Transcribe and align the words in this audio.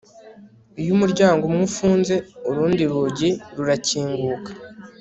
iyo 0.81 0.91
umuryango 0.97 1.41
umwe 1.45 1.63
ufunze 1.69 2.15
urundi 2.49 2.83
rugi 2.91 3.29
rurakinguka 3.55 4.51